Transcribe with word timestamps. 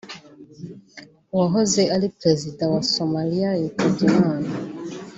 wahoze 1.37 1.81
ari 1.95 2.07
perezida 2.19 2.63
wa 2.73 2.81
Somalia 2.93 3.49
yitabye 3.61 4.03
Imana 4.13 4.49